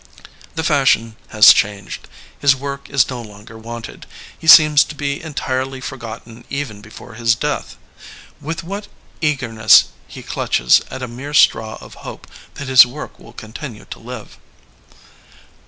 The 0.55 0.63
fashion 0.63 1.15
has 1.27 1.53
changed; 1.53 2.07
his 2.39 2.55
work 2.55 2.89
is 2.89 3.07
no 3.07 3.21
longer 3.21 3.55
wanted. 3.55 4.07
He 4.35 4.47
seems 4.47 4.83
to 4.85 4.95
be 4.95 5.21
entirely 5.21 5.79
forgotten 5.79 6.43
even 6.49 6.81
before 6.81 7.13
his 7.13 7.35
death. 7.35 7.77
With 8.41 8.63
what 8.63 8.87
eagerness 9.21 9.89
he 10.07 10.23
clutches 10.23 10.81
at 10.89 11.03
a 11.03 11.07
mere 11.07 11.35
straw 11.35 11.77
of 11.81 11.93
hope 12.01 12.25
that 12.55 12.67
his 12.67 12.83
work 12.83 13.19
will 13.19 13.33
continue 13.33 13.85
to 13.91 13.99
live. 13.99 14.39